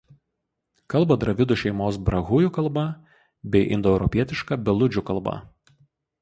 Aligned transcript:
Kalba 0.93 1.17
dravidų 1.23 1.57
šeimos 1.63 1.99
brahujų 2.07 2.49
kalba 2.55 2.85
bei 3.57 3.69
indoeuropietiška 3.77 4.59
beludžių 4.71 5.05
kalba. 5.13 5.37